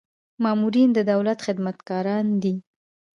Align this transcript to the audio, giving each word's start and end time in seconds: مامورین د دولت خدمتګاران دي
مامورین 0.43 0.89
د 0.97 0.99
دولت 1.11 1.39
خدمتګاران 1.45 2.25
دي 2.43 2.55